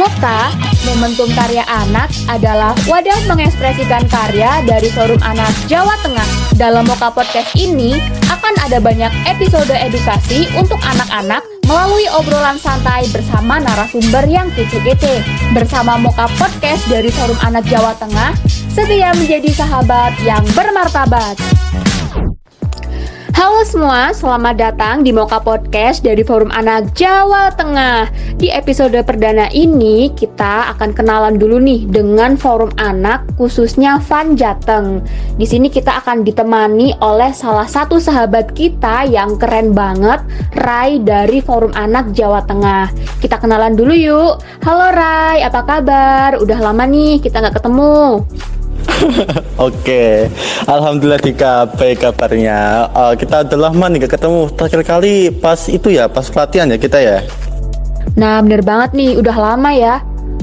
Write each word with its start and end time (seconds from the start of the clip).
Moka, 0.00 0.48
Momentum 0.88 1.28
Karya 1.36 1.60
Anak 1.68 2.08
adalah 2.24 2.72
wadah 2.88 3.20
mengekspresikan 3.28 4.08
karya 4.08 4.64
dari 4.64 4.88
Forum 4.96 5.20
Anak 5.20 5.52
Jawa 5.68 5.92
Tengah. 6.00 6.56
Dalam 6.56 6.88
Moka 6.88 7.12
Podcast 7.12 7.52
ini 7.52 8.00
akan 8.32 8.54
ada 8.64 8.80
banyak 8.80 9.12
episode 9.28 9.68
edukasi 9.68 10.48
untuk 10.56 10.80
anak-anak 10.80 11.44
melalui 11.68 12.08
obrolan 12.16 12.56
santai 12.56 13.04
bersama 13.12 13.60
narasumber 13.60 14.24
yang 14.24 14.48
kece-kece. 14.56 15.20
Bersama 15.52 16.00
Moka 16.00 16.32
Podcast 16.40 16.80
dari 16.88 17.12
Forum 17.12 17.36
Anak 17.44 17.68
Jawa 17.68 17.92
Tengah, 18.00 18.32
setia 18.72 19.12
menjadi 19.12 19.52
sahabat 19.52 20.16
yang 20.24 20.40
bermartabat. 20.56 21.36
Halo 23.40 23.64
semua, 23.64 24.12
selamat 24.12 24.60
datang 24.60 25.00
di 25.00 25.16
Moka 25.16 25.40
Podcast 25.40 26.04
dari 26.04 26.20
Forum 26.20 26.52
Anak 26.52 26.92
Jawa 26.92 27.48
Tengah. 27.48 28.12
Di 28.36 28.52
episode 28.52 29.00
perdana 29.00 29.48
ini, 29.56 30.12
kita 30.12 30.68
akan 30.76 30.92
kenalan 30.92 31.40
dulu 31.40 31.56
nih 31.56 31.88
dengan 31.88 32.36
Forum 32.36 32.68
Anak, 32.76 33.24
khususnya 33.40 33.96
Van 34.04 34.36
Jateng. 34.36 35.00
Di 35.40 35.48
sini 35.48 35.72
kita 35.72 36.04
akan 36.04 36.20
ditemani 36.20 37.00
oleh 37.00 37.32
salah 37.32 37.64
satu 37.64 37.96
sahabat 37.96 38.52
kita 38.52 39.08
yang 39.08 39.40
keren 39.40 39.72
banget, 39.72 40.20
Rai 40.60 41.00
dari 41.00 41.40
Forum 41.40 41.72
Anak 41.72 42.12
Jawa 42.12 42.44
Tengah. 42.44 42.92
Kita 43.24 43.40
kenalan 43.40 43.72
dulu 43.72 43.96
yuk. 43.96 44.44
Halo 44.68 44.92
Rai, 44.92 45.40
apa 45.40 45.64
kabar? 45.64 46.36
Udah 46.36 46.60
lama 46.60 46.84
nih 46.84 47.24
kita 47.24 47.40
nggak 47.40 47.56
ketemu. 47.56 48.20
Oke, 49.68 50.28
alhamdulillah 50.66 51.22
di 51.22 51.32
KP 51.34 51.98
kabarnya. 52.00 52.90
Uh, 52.92 53.14
kita 53.16 53.46
udah 53.46 53.70
lama 53.70 53.86
nih 53.90 53.98
gak 54.06 54.20
ketemu. 54.20 54.40
Terakhir 54.54 54.82
kali 54.84 55.14
pas 55.32 55.60
itu 55.68 55.88
ya, 55.92 56.08
pas 56.08 56.26
pelatihan 56.28 56.70
ya 56.70 56.78
kita 56.78 56.98
ya. 57.00 57.18
Nah, 58.16 58.42
bener 58.42 58.62
banget 58.64 58.90
nih, 58.96 59.16
udah 59.20 59.36
lama 59.36 59.70
ya. 59.72 59.94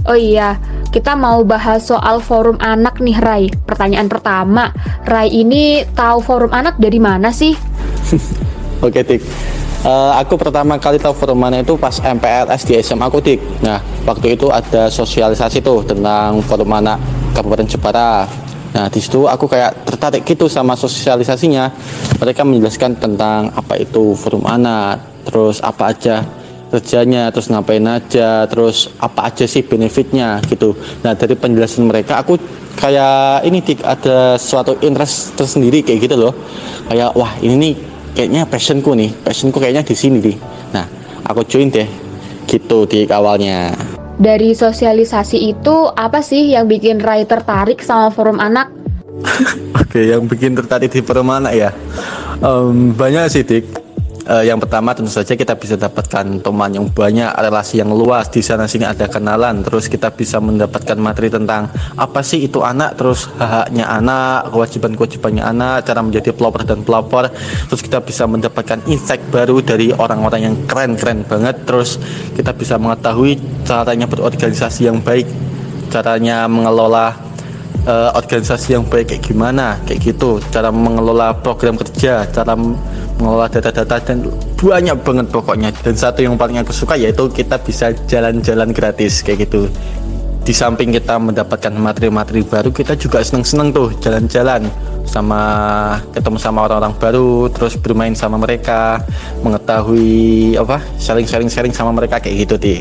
Oh 0.08 0.16
iya, 0.16 0.56
kita 0.95 1.20
mau 1.20 1.44
bahas 1.44 1.84
soal 1.84 2.23
forum 2.23 2.56
anak 2.64 3.04
nih, 3.04 3.17
Rai. 3.20 3.45
Pertanyaan 3.67 4.08
pertama, 4.08 4.72
Rai 5.04 5.28
ini 5.28 5.84
tahu 5.98 6.23
forum 6.23 6.52
anak 6.56 6.80
dari 6.80 7.02
mana 7.02 7.34
sih? 7.34 7.58
Oke, 8.86 9.04
Tik. 9.04 9.22
Uh, 9.86 10.09
aku 10.17 10.42
pertama 10.42 10.82
kali 10.82 10.98
tahu 10.98 11.14
forum 11.14 11.38
mana 11.38 11.61
itu 11.61 11.78
pas 11.78 11.94
MPLS 12.02 12.66
di 12.66 12.80
SMA 12.80 13.09
aku, 13.09 13.20
Tik. 13.20 13.39
Nah, 13.61 13.84
waktu 14.08 14.39
itu 14.39 14.48
ada 14.48 14.88
sosialisasi 14.88 15.59
tuh 15.59 15.84
tentang 15.84 16.39
forum 16.45 16.72
anak 16.72 16.98
Kabupaten 17.38 17.70
Jepara. 17.70 18.26
Nah, 18.74 18.90
di 18.90 18.98
situ 18.98 19.30
aku 19.30 19.46
kayak 19.46 19.86
tertarik 19.86 20.26
gitu 20.26 20.50
sama 20.50 20.74
sosialisasinya. 20.74 21.70
Mereka 22.18 22.42
menjelaskan 22.42 22.98
tentang 22.98 23.54
apa 23.54 23.78
itu 23.78 24.18
forum 24.18 24.44
anak, 24.50 25.22
terus 25.30 25.62
apa 25.62 25.94
aja 25.94 26.26
kerjanya, 26.68 27.32
terus 27.32 27.48
ngapain 27.48 27.86
aja, 27.88 28.44
terus 28.50 28.92
apa 29.00 29.32
aja 29.32 29.48
sih 29.48 29.64
benefitnya 29.64 30.42
gitu. 30.50 30.76
Nah, 31.06 31.16
dari 31.16 31.38
penjelasan 31.38 31.88
mereka 31.88 32.20
aku 32.20 32.36
kayak 32.76 33.48
ini 33.48 33.64
dik 33.64 33.82
ada 33.88 34.36
suatu 34.36 34.76
interest 34.84 35.38
tersendiri 35.40 35.86
kayak 35.86 36.10
gitu 36.10 36.16
loh. 36.20 36.34
Kayak 36.92 37.16
wah, 37.16 37.34
ini 37.40 37.56
nih 37.56 37.74
kayaknya 38.14 38.42
passionku 38.50 38.92
nih. 38.94 39.10
Passionku 39.24 39.58
kayaknya 39.62 39.88
di 39.88 39.96
sini 39.96 40.18
nih. 40.20 40.38
Nah, 40.76 40.86
aku 41.24 41.48
join 41.48 41.72
deh 41.72 41.88
gitu 42.46 42.84
di 42.84 43.08
awalnya. 43.08 43.72
Dari 44.18 44.58
sosialisasi 44.58 45.38
itu 45.54 45.94
apa 45.94 46.26
sih 46.26 46.58
yang 46.58 46.66
bikin 46.66 46.98
Rai 46.98 47.30
tertarik 47.30 47.86
sama 47.86 48.10
forum 48.10 48.42
anak? 48.42 48.73
Oke, 49.82 50.10
yang 50.10 50.26
bikin 50.26 50.58
tertarik 50.58 50.90
di 50.90 51.06
forum 51.06 51.30
anak 51.30 51.54
ya 51.54 51.70
um, 52.42 52.94
banyak 52.94 53.30
sih 53.32 53.44
dik 53.45 53.87
uh, 54.28 54.44
yang 54.44 54.59
pertama 54.59 54.92
tentu 54.92 55.09
saja 55.09 55.33
kita 55.33 55.56
bisa 55.56 55.80
dapatkan 55.80 56.44
teman 56.44 56.72
yang 56.75 56.86
banyak, 56.92 57.31
relasi 57.31 57.80
yang 57.80 57.89
luas 57.95 58.28
di 58.30 58.44
sana 58.44 58.67
sini 58.67 58.83
ada 58.83 59.08
kenalan, 59.08 59.64
terus 59.64 59.88
kita 59.88 60.11
bisa 60.11 60.38
mendapatkan 60.44 61.00
materi 61.00 61.31
tentang 61.31 61.72
apa 61.95 62.20
sih 62.22 62.45
itu 62.45 62.61
anak, 62.61 62.99
terus 62.99 63.32
hak-haknya 63.39 63.87
anak, 63.87 64.52
kewajiban-kewajibannya 64.52 65.43
anak, 65.43 65.87
cara 65.87 66.04
menjadi 66.04 66.36
pelopor 66.36 66.67
dan 66.67 66.83
pelopor, 66.83 67.32
terus 67.71 67.82
kita 67.82 68.04
bisa 68.04 68.27
mendapatkan 68.27 68.83
insight 68.92 69.23
baru 69.32 69.64
dari 69.64 69.95
orang-orang 69.95 70.42
yang 70.52 70.55
keren-keren 70.67 71.23
banget, 71.26 71.64
terus 71.64 71.98
kita 72.36 72.52
bisa 72.52 72.76
mengetahui 72.76 73.39
caranya 73.64 74.05
berorganisasi 74.05 74.92
yang 74.92 74.99
baik, 75.02 75.26
caranya 75.87 76.45
mengelola 76.52 77.16
uh, 77.87 78.11
organisasi 78.20 78.76
yang 78.76 78.83
baik 78.83 79.16
kayak 79.16 79.23
gimana 79.23 79.80
kayak 79.87 80.04
gitu. 80.04 80.43
Cara 80.52 80.70
mengelola 80.70 81.32
program 81.39 81.80
kerja 81.80 82.27
cara 82.27 82.54
mengelola 83.17 83.50
data-data 83.50 83.98
dan 84.02 84.26
banyak 84.58 84.98
banget 85.02 85.28
pokoknya. 85.30 85.70
Dan 85.82 85.95
satu 85.98 86.22
yang 86.23 86.38
paling 86.38 86.61
aku 86.61 86.73
suka 86.73 86.98
yaitu 86.98 87.30
kita 87.30 87.58
bisa 87.61 87.94
jalan-jalan 88.05 88.72
gratis 88.72 89.26
kayak 89.26 89.50
gitu. 89.50 89.70
Di 90.48 90.55
samping 90.55 90.95
kita 90.95 91.20
mendapatkan 91.20 91.76
materi-materi 91.76 92.39
baru 92.39 92.72
kita 92.72 92.95
juga 92.95 93.20
seneng-seneng 93.20 93.76
tuh 93.76 93.92
jalan-jalan 94.00 94.64
sama 95.04 95.42
ketemu 96.16 96.39
sama 96.39 96.64
orang-orang 96.64 96.95
baru 96.95 97.52
terus 97.52 97.76
bermain 97.76 98.16
sama 98.16 98.39
mereka 98.39 99.04
mengetahui 99.44 100.55
apa 100.55 100.80
sharing-sharing-sharing 101.04 101.76
sama 101.76 101.92
mereka 101.92 102.23
kayak 102.23 102.48
gitu 102.48 102.55
di 102.55 102.76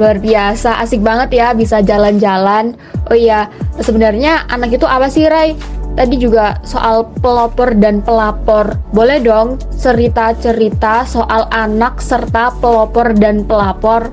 luar 0.00 0.18
biasa 0.18 0.82
asik 0.82 0.98
banget 0.98 1.38
ya 1.38 1.54
bisa 1.54 1.78
jalan-jalan. 1.78 2.74
Oh 3.06 3.14
iya 3.14 3.46
sebenarnya 3.78 4.50
anak 4.50 4.74
itu 4.74 4.86
apa 4.90 5.06
sih 5.06 5.28
Ray 5.30 5.54
tadi 5.96 6.16
juga 6.16 6.58
soal 6.64 7.08
pelopor 7.20 7.76
dan 7.76 8.00
pelapor. 8.00 8.76
Boleh 8.92 9.20
dong 9.20 9.60
cerita-cerita 9.76 11.04
soal 11.04 11.48
anak 11.52 12.00
serta 12.00 12.52
pelopor 12.58 13.12
dan 13.16 13.44
pelapor? 13.44 14.08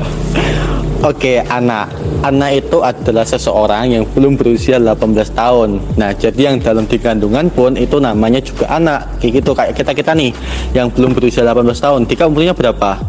Oke, 1.10 1.40
anak. 1.48 1.90
Anak 2.20 2.60
itu 2.60 2.84
adalah 2.84 3.24
seseorang 3.24 3.96
yang 3.96 4.04
belum 4.12 4.36
berusia 4.36 4.76
18 4.76 5.32
tahun. 5.32 5.80
Nah, 5.96 6.12
jadi 6.12 6.52
yang 6.52 6.60
dalam 6.60 6.84
dikandungan 6.84 7.48
pun 7.48 7.72
itu 7.80 7.96
namanya 7.96 8.44
juga 8.44 8.68
anak. 8.68 9.08
Kayak 9.16 9.32
gitu 9.40 9.50
kayak 9.56 9.72
kita-kita 9.72 10.12
nih 10.12 10.30
yang 10.76 10.92
belum 10.92 11.16
berusia 11.16 11.40
18 11.40 11.64
tahun. 11.80 12.00
Dika 12.04 12.28
umurnya 12.28 12.52
berapa? 12.52 13.00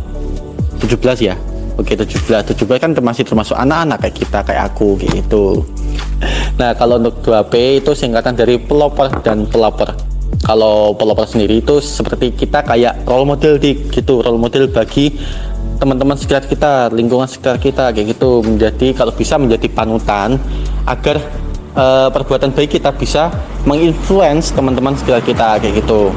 17 0.79 1.19
ya? 1.19 1.35
Oke, 1.75 1.99
17. 1.99 2.55
17 2.55 2.79
kan 2.79 2.91
masih 3.03 3.27
termasuk 3.27 3.59
anak-anak 3.59 4.07
kayak 4.07 4.15
kita, 4.15 4.39
kayak 4.47 4.63
aku 4.71 4.95
gitu. 5.03 5.67
Nah, 6.59 6.75
kalau 6.75 6.99
untuk 6.99 7.23
2P 7.23 7.83
itu 7.83 7.91
singkatan 7.95 8.35
dari 8.35 8.59
pelopor 8.59 9.11
dan 9.23 9.47
pelopor. 9.47 9.95
Kalau 10.41 10.97
pelopor 10.97 11.29
sendiri 11.29 11.61
itu 11.61 11.77
seperti 11.79 12.33
kita 12.33 12.65
kayak 12.65 13.05
role 13.05 13.29
model 13.29 13.61
di 13.61 13.77
gitu, 13.93 14.25
role 14.25 14.41
model 14.41 14.67
bagi 14.73 15.13
teman-teman 15.77 16.17
sekitar 16.17 16.45
kita, 16.45 16.89
lingkungan 16.93 17.29
sekitar 17.29 17.57
kita 17.57 17.93
kayak 17.93 18.17
gitu 18.17 18.41
menjadi 18.45 18.93
kalau 18.93 19.13
bisa 19.13 19.37
menjadi 19.37 19.65
panutan 19.69 20.37
agar 20.85 21.17
uh, 21.73 22.09
perbuatan 22.13 22.53
baik 22.53 22.77
kita 22.77 22.93
bisa 22.93 23.33
menginfluence 23.65 24.53
teman-teman 24.53 24.97
sekitar 24.97 25.21
kita 25.25 25.47
kayak 25.61 25.81
gitu. 25.81 26.09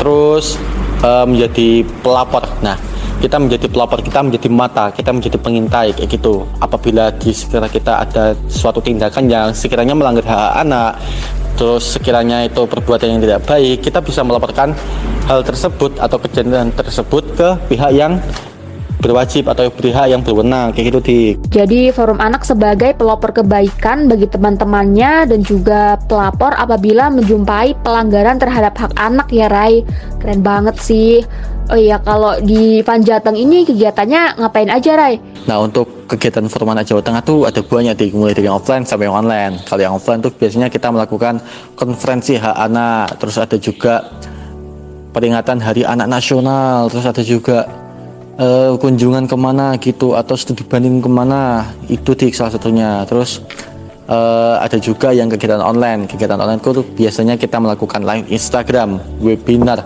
Terus 0.00 0.60
uh, 1.04 1.24
menjadi 1.28 1.84
pelapor. 2.04 2.44
Nah, 2.60 2.76
kita 3.24 3.40
menjadi 3.40 3.72
pelapor 3.72 4.04
kita 4.04 4.20
menjadi 4.20 4.48
mata 4.52 4.92
kita 4.92 5.08
menjadi 5.08 5.40
pengintai 5.40 5.96
kayak 5.96 6.12
gitu. 6.12 6.44
Apabila 6.60 7.08
di 7.08 7.32
sekitar 7.32 7.72
kita 7.72 8.04
ada 8.04 8.36
suatu 8.52 8.84
tindakan 8.84 9.24
yang 9.32 9.48
sekiranya 9.56 9.96
melanggar 9.96 10.28
hak 10.28 10.52
anak 10.60 11.00
terus 11.56 11.96
sekiranya 11.96 12.44
itu 12.44 12.66
perbuatan 12.66 13.16
yang 13.16 13.20
tidak 13.22 13.40
baik 13.46 13.80
kita 13.80 14.02
bisa 14.02 14.26
melaporkan 14.26 14.74
hal 15.30 15.40
tersebut 15.40 15.96
atau 16.02 16.18
kejadian 16.18 16.74
tersebut 16.74 17.24
ke 17.38 17.48
pihak 17.70 17.94
yang 17.94 18.18
berwajib 19.04 19.52
atau 19.52 19.68
pihak 19.68 20.08
yang 20.08 20.24
berwenang 20.24 20.72
kayak 20.72 20.96
gitu 20.96 21.00
di. 21.04 21.18
Jadi 21.52 21.92
forum 21.92 22.16
anak 22.24 22.48
sebagai 22.48 22.96
pelopor 22.96 23.36
kebaikan 23.36 24.08
bagi 24.08 24.24
teman-temannya 24.24 25.28
dan 25.28 25.40
juga 25.44 26.00
pelapor 26.08 26.56
apabila 26.56 27.12
menjumpai 27.12 27.76
pelanggaran 27.84 28.40
terhadap 28.40 28.72
hak 28.80 28.96
anak 28.96 29.28
ya 29.28 29.52
Rai. 29.52 29.84
Keren 30.24 30.40
banget 30.40 30.80
sih. 30.80 31.20
Oh 31.68 31.76
iya 31.80 32.00
kalau 32.00 32.40
di 32.40 32.80
Panjateng 32.84 33.36
ini 33.36 33.68
kegiatannya 33.68 34.40
ngapain 34.40 34.72
aja 34.72 34.96
Rai? 34.96 35.20
Nah 35.44 35.60
untuk 35.60 36.08
kegiatan 36.08 36.48
forum 36.48 36.72
anak 36.72 36.88
Jawa 36.88 37.04
Tengah 37.04 37.20
tuh 37.24 37.44
ada 37.44 37.60
banyak 37.60 37.96
di 38.00 38.06
mulai 38.16 38.32
dari 38.32 38.48
yang 38.48 38.56
offline 38.56 38.88
sampai 38.88 39.08
yang 39.08 39.16
online. 39.20 39.60
Kalau 39.68 39.80
yang 39.84 39.96
offline 39.96 40.24
tuh 40.24 40.32
biasanya 40.32 40.72
kita 40.72 40.88
melakukan 40.88 41.44
konferensi 41.76 42.40
hak 42.40 42.56
anak, 42.56 43.20
terus 43.20 43.36
ada 43.36 43.56
juga 43.60 44.04
peringatan 45.16 45.62
Hari 45.62 45.86
Anak 45.86 46.08
Nasional, 46.10 46.90
terus 46.90 47.06
ada 47.06 47.22
juga 47.22 47.83
uh, 48.38 48.72
kunjungan 48.78 49.26
ke 49.30 49.36
mana 49.38 49.76
gitu 49.78 50.18
atau 50.18 50.34
studi 50.34 50.66
banding 50.66 51.02
ke 51.02 51.10
mana 51.10 51.70
itu 51.90 52.14
di 52.14 52.30
salah 52.34 52.54
satunya. 52.54 53.02
Terus 53.06 53.42
uh, 54.08 54.60
ada 54.60 54.78
juga 54.80 55.12
yang 55.14 55.30
kegiatan 55.30 55.62
online. 55.62 56.06
Kegiatan 56.10 56.38
online 56.38 56.60
itu 56.60 56.82
biasanya 56.96 57.34
kita 57.38 57.60
melakukan 57.60 58.02
live 58.02 58.26
Instagram 58.30 58.98
webinar. 59.22 59.84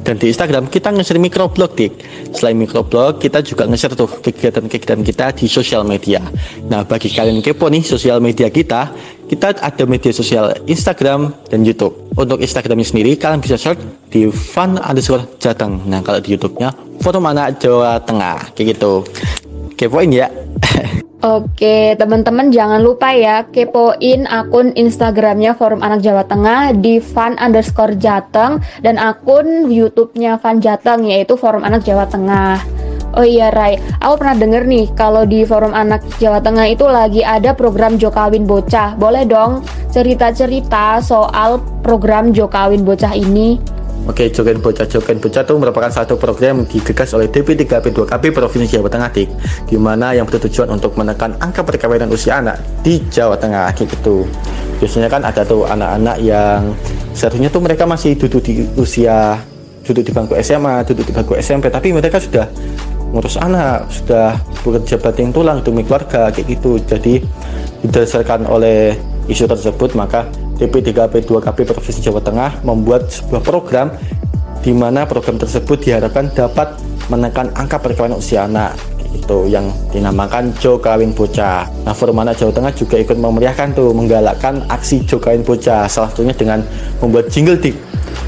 Dan 0.00 0.16
di 0.16 0.32
Instagram 0.32 0.72
kita 0.72 0.96
nge-share 0.96 1.20
microblog 1.20 1.76
dik. 1.76 1.92
Selain 2.32 2.56
microblog 2.56 3.20
kita 3.20 3.44
juga 3.44 3.68
nge-share 3.68 3.92
tuh 3.92 4.08
kegiatan-kegiatan 4.08 5.00
kita 5.04 5.26
di 5.36 5.44
sosial 5.44 5.84
media. 5.84 6.24
Nah 6.72 6.88
bagi 6.88 7.12
kalian 7.12 7.44
kepo 7.44 7.68
nih 7.68 7.84
sosial 7.84 8.16
media 8.18 8.48
kita 8.48 8.88
kita 9.28 9.54
ada 9.62 9.84
media 9.86 10.10
sosial 10.10 10.56
Instagram 10.66 11.30
dan 11.52 11.62
YouTube. 11.62 11.94
Untuk 12.16 12.42
Instagramnya 12.42 12.82
sendiri 12.82 13.14
kalian 13.14 13.44
bisa 13.44 13.60
search 13.60 13.78
di 14.10 14.26
fun 14.32 14.80
underscore 14.80 15.22
jateng. 15.38 15.84
Nah 15.86 16.00
kalau 16.02 16.18
di 16.18 16.34
YouTube-nya 16.34 16.89
forum 17.00 17.24
anak 17.28 17.56
Jawa 17.58 17.98
Tengah 18.04 18.52
kayak 18.52 18.76
gitu 18.76 19.04
kepoin 19.74 20.12
ya 20.12 20.28
Oke, 21.20 22.00
teman-teman 22.00 22.48
jangan 22.48 22.80
lupa 22.80 23.12
ya 23.12 23.44
kepoin 23.44 24.24
akun 24.24 24.72
Instagramnya 24.72 25.52
Forum 25.52 25.84
Anak 25.84 26.00
Jawa 26.00 26.24
Tengah 26.24 26.72
di 26.80 26.96
fan 26.96 27.36
underscore 27.36 27.92
Jateng 28.00 28.56
dan 28.80 28.96
akun 28.96 29.68
YouTube-nya 29.68 30.40
Fan 30.40 30.64
Jateng 30.64 31.04
yaitu 31.04 31.36
Forum 31.36 31.60
Anak 31.60 31.84
Jawa 31.84 32.08
Tengah. 32.08 32.64
Oh 33.20 33.26
iya 33.26 33.52
Rai, 33.52 33.76
aku 34.00 34.16
pernah 34.16 34.36
denger 34.40 34.64
nih 34.64 34.86
kalau 34.96 35.28
di 35.28 35.44
Forum 35.44 35.76
Anak 35.76 36.00
Jawa 36.16 36.40
Tengah 36.40 36.72
itu 36.72 36.88
lagi 36.88 37.20
ada 37.20 37.52
program 37.52 38.00
Jokawin 38.00 38.48
Bocah. 38.48 38.96
Boleh 38.96 39.28
dong 39.28 39.60
cerita-cerita 39.92 41.04
soal 41.04 41.60
program 41.84 42.32
Jokawin 42.32 42.80
Bocah 42.80 43.12
ini? 43.12 43.79
Oke, 44.08 44.32
Jogen 44.32 44.64
Bocah 44.64 44.88
Jogen 44.88 45.20
Bocah 45.20 45.44
itu 45.44 45.54
merupakan 45.60 45.92
satu 45.92 46.16
program 46.16 46.64
yang 46.64 46.68
digagas 46.68 47.12
oleh 47.12 47.28
DP3P2KP 47.28 48.32
Provinsi 48.32 48.80
Jawa 48.80 48.88
Tengah 48.88 49.10
Dik, 49.12 49.28
di 49.68 49.76
mana 49.76 50.16
yang 50.16 50.24
bertujuan 50.24 50.72
untuk 50.72 50.96
menekan 50.96 51.36
angka 51.38 51.60
perkawinan 51.60 52.08
usia 52.08 52.40
anak 52.40 52.56
di 52.80 52.98
Jawa 53.12 53.36
Tengah 53.36 53.70
gitu. 53.76 54.24
Biasanya 54.80 55.12
kan 55.12 55.22
ada 55.28 55.44
tuh 55.44 55.68
anak-anak 55.68 56.16
yang 56.24 56.72
seharusnya 57.12 57.52
tuh 57.52 57.60
mereka 57.60 57.84
masih 57.84 58.16
duduk 58.16 58.40
di 58.40 58.64
usia 58.80 59.36
duduk 59.84 60.06
di 60.06 60.12
bangku 60.12 60.34
SMA, 60.40 60.86
duduk 60.86 61.04
di 61.08 61.12
bangku 61.12 61.34
SMP, 61.36 61.68
tapi 61.68 61.92
mereka 61.92 62.20
sudah 62.20 62.46
ngurus 63.10 63.36
anak, 63.42 63.90
sudah 63.90 64.38
bekerja 64.62 64.96
bating 65.02 65.34
tulang 65.34 65.60
demi 65.60 65.82
keluarga 65.82 66.30
kayak 66.30 66.46
gitu. 66.46 66.78
Jadi 66.82 67.20
berdasarkan 67.84 68.46
oleh 68.46 68.94
isu 69.26 69.46
tersebut 69.46 69.94
maka 69.98 70.26
DP3P2KP 70.60 71.64
Provinsi 71.64 72.00
Jawa 72.04 72.20
Tengah 72.20 72.60
membuat 72.62 73.08
sebuah 73.08 73.40
program 73.40 73.96
di 74.60 74.76
mana 74.76 75.08
program 75.08 75.40
tersebut 75.40 75.80
diharapkan 75.80 76.28
dapat 76.36 76.76
menekan 77.08 77.48
angka 77.56 77.80
perkawinan 77.80 78.20
usia 78.20 78.44
anak 78.44 78.76
itu 79.10 79.50
yang 79.50 79.66
dinamakan 79.90 80.54
Jo 80.62 80.78
Kawin 80.78 81.10
Bocah. 81.10 81.66
Nah, 81.82 81.94
Forum 81.96 82.22
Anak 82.22 82.38
Jawa 82.38 82.54
Tengah 82.54 82.72
juga 82.78 82.94
ikut 83.00 83.18
memeriahkan 83.18 83.74
tuh 83.74 83.90
menggalakkan 83.90 84.62
aksi 84.70 85.02
Jo 85.02 85.18
Kawin 85.18 85.42
Bocah 85.42 85.90
salah 85.90 86.10
satunya 86.12 86.30
dengan 86.36 86.62
membuat 87.02 87.26
jingle 87.32 87.58
dik. 87.58 87.74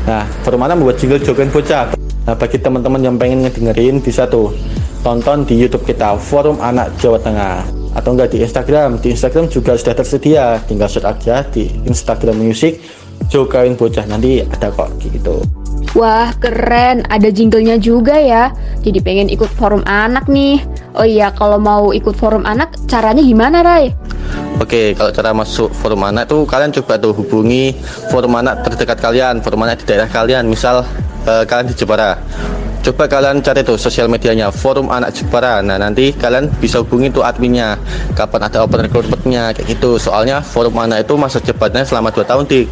Nah, 0.08 0.26
Forum 0.42 0.66
Anak 0.66 0.82
membuat 0.82 0.98
jingle 0.98 1.22
Jo 1.22 1.36
Kawin 1.38 1.54
Bocah. 1.54 1.94
Nah, 2.26 2.34
bagi 2.34 2.58
teman-teman 2.58 3.02
yang 3.02 3.14
pengen 3.14 3.46
ngedengerin 3.46 4.02
bisa 4.02 4.26
tuh 4.26 4.50
tonton 5.06 5.46
di 5.46 5.58
YouTube 5.58 5.86
kita 5.86 6.18
Forum 6.18 6.58
Anak 6.58 6.94
Jawa 6.98 7.18
Tengah 7.18 7.81
atau 7.92 8.16
enggak 8.16 8.32
di 8.32 8.44
Instagram? 8.44 9.00
Di 9.00 9.12
Instagram 9.12 9.48
juga 9.48 9.76
sudah 9.76 9.94
tersedia. 9.96 10.58
Tinggal 10.64 10.88
search 10.88 11.08
aja 11.08 11.44
di 11.48 11.68
Instagram 11.84 12.36
Music 12.40 12.80
Jokain 13.32 13.78
Bocah 13.78 14.04
nanti 14.08 14.42
ada 14.42 14.68
kok 14.68 14.92
gitu. 15.00 15.40
Wah 15.92 16.32
keren, 16.40 17.04
ada 17.12 17.28
jinglenya 17.28 17.76
juga 17.76 18.16
ya. 18.16 18.48
Jadi 18.80 19.04
pengen 19.04 19.28
ikut 19.28 19.48
forum 19.60 19.84
anak 19.84 20.24
nih. 20.24 20.64
Oh 20.96 21.04
iya, 21.04 21.28
kalau 21.36 21.60
mau 21.60 21.92
ikut 21.92 22.16
forum 22.16 22.48
anak 22.48 22.72
caranya 22.88 23.20
gimana 23.20 23.60
Rai? 23.60 23.92
Oke, 24.56 24.96
kalau 24.96 25.12
cara 25.12 25.36
masuk 25.36 25.68
forum 25.72 26.00
anak 26.08 26.32
tuh 26.32 26.48
kalian 26.48 26.72
coba 26.72 26.96
tuh 26.96 27.12
hubungi 27.12 27.76
forum 28.08 28.40
anak 28.40 28.64
terdekat 28.64 29.04
kalian, 29.04 29.44
forum 29.44 29.68
anak 29.68 29.84
di 29.84 29.84
daerah 29.84 30.08
kalian. 30.08 30.48
Misal 30.48 30.80
uh, 31.28 31.44
kalian 31.44 31.68
di 31.68 31.74
Jepara, 31.76 32.16
coba 32.82 33.06
kalian 33.06 33.38
cari 33.38 33.62
tuh 33.62 33.78
sosial 33.78 34.10
medianya 34.10 34.50
forum 34.50 34.90
anak 34.90 35.14
Jepara 35.14 35.62
nah 35.62 35.78
nanti 35.78 36.10
kalian 36.10 36.50
bisa 36.58 36.82
hubungi 36.82 37.14
tuh 37.14 37.22
adminnya 37.22 37.78
kapan 38.18 38.50
ada 38.50 38.66
open 38.66 38.90
recruitmentnya 38.90 39.54
kayak 39.54 39.78
gitu 39.78 40.02
soalnya 40.02 40.42
forum 40.42 40.74
anak 40.82 41.06
itu 41.06 41.14
masa 41.14 41.38
cepatnya 41.38 41.86
selama 41.86 42.10
2 42.10 42.26
tahun 42.26 42.44
di 42.50 42.66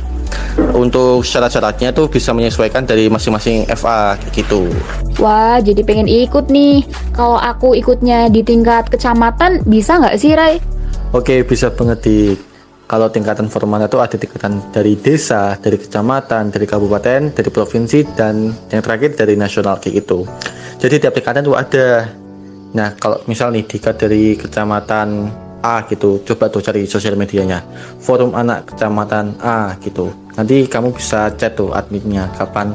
untuk 0.74 1.26
syarat-syaratnya 1.26 1.90
tuh 1.90 2.06
bisa 2.06 2.30
menyesuaikan 2.30 2.86
dari 2.86 3.10
masing-masing 3.10 3.66
FA 3.74 4.14
kayak 4.14 4.46
gitu. 4.46 4.70
Wah, 5.18 5.58
jadi 5.58 5.82
pengen 5.82 6.06
ikut 6.06 6.48
nih. 6.48 6.86
Kalau 7.10 7.36
aku 7.36 7.74
ikutnya 7.74 8.30
di 8.30 8.46
tingkat 8.46 8.88
kecamatan 8.88 9.66
bisa 9.66 9.98
nggak 9.98 10.16
sih, 10.16 10.32
Rai? 10.32 10.62
Oke, 11.10 11.42
bisa 11.42 11.74
banget 11.74 11.98
di 12.06 12.18
kalau 12.90 13.06
tingkatan 13.06 13.46
formal 13.46 13.86
itu 13.86 14.02
ada 14.02 14.18
tingkatan 14.18 14.58
dari 14.74 14.98
desa, 14.98 15.54
dari 15.62 15.78
kecamatan, 15.78 16.50
dari 16.50 16.66
kabupaten, 16.66 17.30
dari 17.30 17.46
provinsi, 17.46 18.02
dan 18.18 18.50
yang 18.74 18.82
terakhir 18.82 19.14
dari 19.14 19.38
nasional 19.38 19.78
kayak 19.78 20.02
gitu. 20.02 20.26
Jadi 20.82 20.98
tiap 20.98 21.14
tingkatan 21.14 21.46
itu 21.46 21.54
ada. 21.54 22.10
Nah, 22.74 22.90
kalau 22.98 23.22
misal 23.30 23.54
nih 23.54 23.62
tingkat 23.62 23.94
dari 23.94 24.34
kecamatan 24.34 25.30
A 25.62 25.86
gitu, 25.86 26.18
coba 26.26 26.50
tuh 26.50 26.66
cari 26.66 26.82
sosial 26.90 27.14
medianya. 27.14 27.62
Forum 28.02 28.34
anak 28.34 28.74
kecamatan 28.74 29.38
A 29.38 29.78
gitu. 29.86 30.10
Nanti 30.34 30.66
kamu 30.66 30.90
bisa 30.90 31.30
chat 31.38 31.54
tuh 31.54 31.70
adminnya 31.70 32.26
kapan 32.34 32.74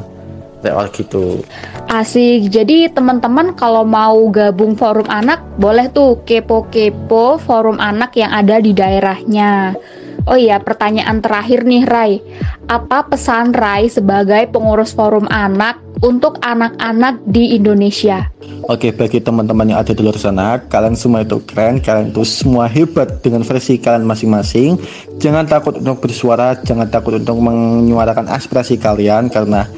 lewat 0.66 0.96
gitu. 0.98 1.44
Asik. 1.86 2.50
Jadi 2.50 2.90
teman-teman 2.90 3.54
kalau 3.54 3.86
mau 3.86 4.26
gabung 4.34 4.74
forum 4.74 5.06
anak 5.12 5.44
boleh 5.62 5.92
tuh 5.94 6.24
kepo-kepo 6.26 7.38
forum 7.38 7.78
anak 7.78 8.18
yang 8.18 8.32
ada 8.34 8.58
di 8.58 8.72
daerahnya. 8.74 9.78
Oh 10.26 10.34
iya, 10.34 10.58
pertanyaan 10.58 11.22
terakhir 11.22 11.70
nih 11.70 11.86
Rai. 11.86 12.18
Apa 12.66 13.06
pesan 13.06 13.54
Rai 13.54 13.86
sebagai 13.94 14.50
pengurus 14.50 14.90
forum 14.90 15.30
anak 15.30 15.78
untuk 16.02 16.42
anak-anak 16.42 17.22
di 17.30 17.54
Indonesia? 17.54 18.34
Oke, 18.66 18.90
bagi 18.90 19.22
teman-teman 19.22 19.70
yang 19.70 19.86
ada 19.86 19.94
di 19.94 20.02
luar 20.02 20.18
sana, 20.18 20.58
kalian 20.66 20.98
semua 20.98 21.22
itu 21.22 21.38
keren, 21.46 21.78
kalian 21.78 22.10
itu 22.10 22.26
semua 22.26 22.66
hebat 22.66 23.22
dengan 23.22 23.46
versi 23.46 23.78
kalian 23.78 24.02
masing-masing. 24.02 24.82
Jangan 25.22 25.46
takut 25.46 25.78
untuk 25.78 26.02
bersuara, 26.02 26.58
jangan 26.58 26.90
takut 26.90 27.22
untuk 27.22 27.38
menyuarakan 27.38 28.26
aspirasi 28.26 28.82
kalian 28.82 29.30
karena 29.30 29.70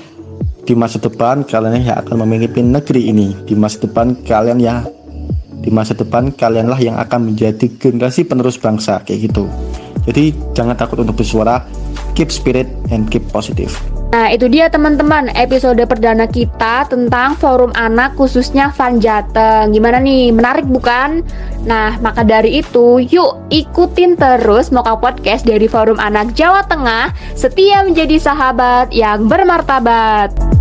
di 0.63 0.79
masa 0.79 0.95
depan 0.95 1.43
kalian 1.43 1.91
yang 1.91 1.99
akan 1.99 2.23
memimpin 2.23 2.71
negeri 2.71 3.11
ini. 3.11 3.35
Di 3.43 3.51
masa 3.51 3.83
depan 3.83 4.15
kalian 4.23 4.63
ya 4.63 4.87
di 5.57 5.75
masa 5.75 5.91
depan 5.91 6.31
kalianlah 6.31 6.79
yang 6.79 6.95
akan 6.95 7.33
menjadi 7.33 7.67
generasi 7.75 8.23
penerus 8.23 8.55
bangsa 8.55 9.03
kayak 9.03 9.27
gitu. 9.27 9.51
Jadi 10.07 10.31
jangan 10.55 10.79
takut 10.79 11.03
untuk 11.03 11.19
bersuara, 11.19 11.67
keep 12.15 12.31
spirit 12.31 12.65
and 12.89 13.11
keep 13.11 13.27
positive. 13.29 13.75
Nah 14.07 14.31
itu 14.31 14.47
dia 14.47 14.71
teman-teman 14.71 15.27
episode 15.35 15.83
perdana 15.83 16.25
kita 16.31 16.87
tentang 16.87 17.35
forum 17.35 17.75
anak 17.75 18.15
khususnya 18.15 18.71
Van 18.71 19.03
Jateng 19.03 19.75
Gimana 19.75 19.99
nih 19.99 20.31
menarik 20.31 20.63
bukan? 20.63 21.27
Nah 21.67 21.99
maka 21.99 22.23
dari 22.23 22.63
itu 22.63 23.03
yuk 23.03 23.51
ikutin 23.51 24.15
terus 24.15 24.71
Moka 24.71 24.95
Podcast 24.95 25.43
dari 25.43 25.67
forum 25.67 25.99
anak 25.99 26.31
Jawa 26.39 26.63
Tengah 26.71 27.11
Setia 27.35 27.83
menjadi 27.83 28.15
sahabat 28.15 28.95
yang 28.95 29.27
bermartabat 29.27 30.56